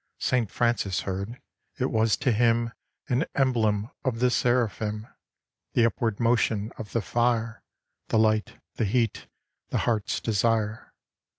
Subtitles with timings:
[0.17, 0.49] St.
[0.49, 1.39] Francis heard:
[1.77, 2.71] it was to him
[3.07, 5.05] An emblem of the Seraphim;
[5.73, 7.61] The upward motion of the fire.
[8.07, 9.27] The Hght, the heat,
[9.69, 10.91] the heart's desire.